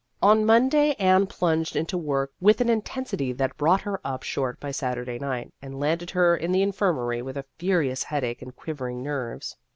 On 0.23 0.43
Monday 0.47 0.95
Anne 0.97 1.27
plunged 1.27 1.75
into 1.75 1.95
work 1.95 2.31
with 2.41 2.59
an 2.59 2.69
intensity 2.69 3.33
that 3.33 3.55
brought 3.55 3.81
her 3.81 4.01
up 4.03 4.23
short 4.23 4.59
by 4.59 4.71
Saturday 4.71 5.19
night, 5.19 5.53
and 5.61 5.79
landed 5.79 6.09
her 6.09 6.35
in 6.35 6.51
the 6.51 6.63
infirmary 6.63 7.21
with 7.21 7.37
a 7.37 7.45
furious 7.59 8.01
headache 8.01 8.41
and 8.41 8.55
quivering 8.55 9.03
nerves. 9.03 9.57